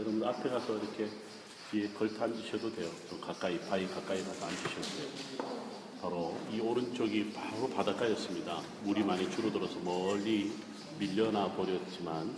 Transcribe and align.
여러분 0.00 0.24
앞에 0.24 0.48
가서 0.48 0.78
이렇게 0.78 1.10
뒤에 1.70 1.90
걸터 1.90 2.24
앉으셔도 2.24 2.74
돼요. 2.74 2.88
좀 3.10 3.20
가까이 3.20 3.60
바위 3.68 3.86
가까이 3.86 4.24
가서 4.24 4.46
앉으셔도 4.46 4.80
돼요. 4.80 5.08
바로 6.00 6.34
이 6.50 6.58
오른쪽이 6.58 7.34
바로 7.34 7.68
바닷가였습니다. 7.68 8.62
물이 8.84 9.04
많이 9.04 9.30
줄어들어서 9.30 9.78
멀리 9.80 10.52
밀려나 10.98 11.52
버렸지만 11.54 12.34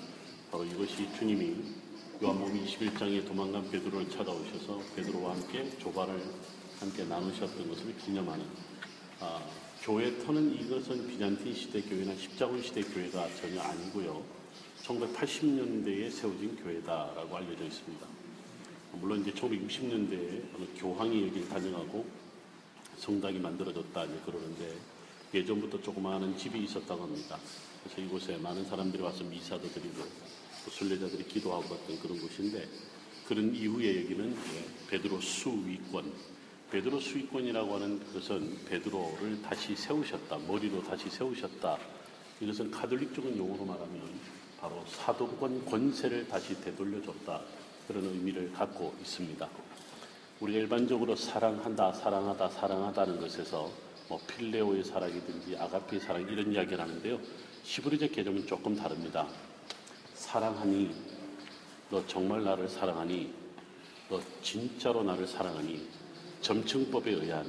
바로 0.51 0.65
이것이 0.65 1.09
주님이 1.17 1.55
요한복음 2.21 2.67
21장에 2.67 3.25
도망간 3.29 3.71
베드로를 3.71 4.11
찾아오셔서 4.11 4.81
베드로와 4.97 5.35
함께 5.35 5.71
조발을 5.79 6.21
함께 6.81 7.05
나누셨던 7.05 7.69
것을 7.69 7.97
기념하는 7.99 8.45
아, 9.23 9.41
교회 9.81 10.19
터는 10.19 10.53
이것은 10.61 11.07
비잔틴 11.07 11.55
시대 11.55 11.81
교회나 11.81 12.17
십자군 12.17 12.61
시대 12.61 12.83
교회가 12.83 13.29
전혀 13.37 13.61
아니고요. 13.61 14.21
1980년대에 14.83 16.11
세워진 16.11 16.57
교회다라고 16.57 17.37
알려져 17.37 17.65
있습니다. 17.65 18.05
물론 18.95 19.21
이제 19.21 19.31
1960년대에 19.31 20.57
어느 20.57 20.67
교황이 20.77 21.23
여기를 21.29 21.49
단정하고 21.49 22.05
성당이 22.99 23.39
만들어졌다 23.39 24.05
이제 24.07 24.21
그러는데 24.27 24.75
예전부터 25.33 25.81
조그마한 25.81 26.37
집이 26.37 26.65
있었다고 26.65 27.05
합니다. 27.05 27.39
그래서 27.85 28.01
이곳에 28.01 28.37
많은 28.39 28.65
사람들이 28.65 29.01
와서 29.05 29.23
미사도 29.23 29.69
드리고 29.71 30.03
또 30.65 30.71
순례자들이 30.73 31.29
기도하고 31.29 31.63
갔던 31.63 32.01
그런 32.01 32.21
곳인데 32.21 32.69
그런 33.29 33.55
이후에 33.55 34.03
여기는 34.03 34.37
베드로 34.91 35.21
수위권 35.21 36.13
베드로 36.73 37.01
수위권이라고 37.01 37.75
하는 37.75 38.01
것은 38.15 38.65
베드로를 38.65 39.43
다시 39.43 39.77
세우셨다 39.77 40.39
머리로 40.49 40.83
다시 40.83 41.11
세우셨다 41.11 41.77
이것은 42.41 42.71
카톨릭적인 42.71 43.37
용어로 43.37 43.63
말하면 43.67 44.19
바로 44.59 44.83
사도권 44.87 45.67
권세를 45.67 46.29
다시 46.29 46.59
되돌려줬다 46.63 47.43
그런 47.87 48.05
의미를 48.05 48.51
갖고 48.53 48.95
있습니다. 49.01 49.47
우리가 50.41 50.59
일반적으로 50.61 51.15
사랑한다, 51.15 51.93
사랑하다, 51.93 52.49
사랑하다는 52.49 53.21
것에서 53.21 53.71
뭐 54.09 54.19
필레오의 54.27 54.83
사랑이든지 54.83 55.57
아가페의 55.59 56.01
사랑 56.01 56.23
이런 56.23 56.53
이야기를 56.53 56.81
하는데요. 56.81 57.21
시브리적 57.65 58.13
개념은 58.13 58.47
조금 58.47 58.75
다릅니다. 58.75 59.29
사랑하니 60.15 60.91
너 61.91 62.07
정말 62.07 62.43
나를 62.43 62.69
사랑하니 62.69 63.31
너 64.09 64.21
진짜로 64.43 65.03
나를 65.03 65.27
사랑하니 65.27 65.87
점층법에 66.43 67.13
의한 67.13 67.47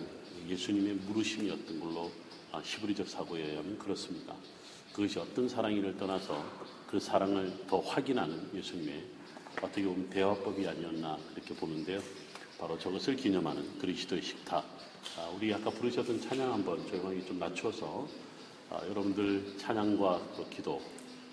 예수님의 0.47 0.93
물으심이었던 1.07 1.79
걸로 1.79 2.11
아, 2.51 2.61
시브리적 2.63 3.09
사고에 3.09 3.41
의하면 3.41 3.77
그렇습니다. 3.79 4.35
그것이 4.93 5.17
어떤 5.17 5.49
사랑이를 5.49 5.97
떠나서 5.97 6.45
그 6.87 6.99
사랑을 6.99 7.51
더 7.67 7.79
확인하는 7.79 8.51
예수님의 8.53 9.03
어떻게 9.63 9.83
보면 9.83 10.09
대화법이 10.11 10.67
아니었나 10.67 11.17
그렇게 11.33 11.55
보는데요. 11.55 11.99
바로 12.59 12.77
저것을 12.77 13.15
기념하는 13.15 13.79
그리스도의 13.79 14.21
식탁. 14.21 14.63
아, 15.17 15.27
우리 15.35 15.51
아까 15.51 15.71
부르셨던 15.71 16.21
찬양 16.21 16.53
한번 16.53 16.87
조용하게 16.87 17.25
좀 17.25 17.39
낮춰서 17.39 18.07
아, 18.69 18.87
여러분들 18.87 19.57
찬양과 19.57 20.33
또 20.37 20.47
기도. 20.49 20.79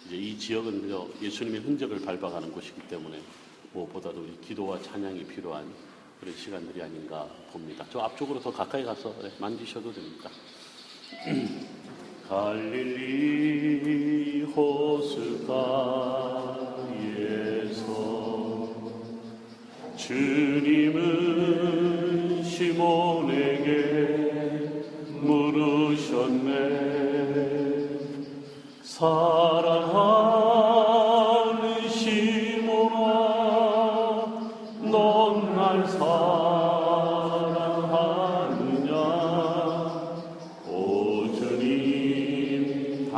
이제 0.07 0.17
이 0.17 0.39
지역은 0.39 0.91
예수님의 1.21 1.61
흔적을 1.61 2.01
밟아가는 2.01 2.51
곳이기 2.53 2.89
때문에 2.89 3.21
무엇보다도 3.75 4.27
기도와 4.41 4.81
찬양이 4.81 5.25
필요한 5.27 5.71
그런 6.21 6.37
시간들이 6.37 6.83
아닌가 6.83 7.27
봅니다. 7.51 7.87
저 7.91 8.01
앞쪽으로 8.01 8.41
더 8.41 8.53
가까이 8.53 8.85
가서 8.85 9.15
네, 9.23 9.33
만지셔도 9.39 9.91
됩니다. 9.91 10.29
갈릴리 12.29 14.43
호수가에서 14.43 15.41
주님은 19.97 21.41
시몬에게 22.45 23.81
물으셨네 25.23 26.51
사랑하 28.83 30.70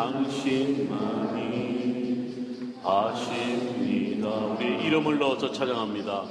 당신만이 0.02 1.38
아십니다. 2.82 4.28
우리 4.28 4.84
이름을 4.86 5.18
넣어서 5.20 5.52
찬양합니다. 5.52 6.24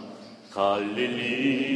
갈릴리 0.54 1.72